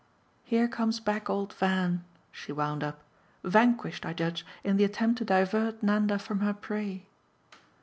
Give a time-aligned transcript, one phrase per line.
[0.43, 3.03] Here comes back old Van," she wound up,
[3.43, 7.05] "vanquished, I judge, in the attempt to divert Nanda from her prey.